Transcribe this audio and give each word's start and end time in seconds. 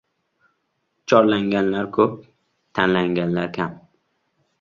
Chorlanganlar 1.11 1.89
ko‘p, 1.97 2.15
tanlanganlar 2.79 3.53
kam. 3.59 3.77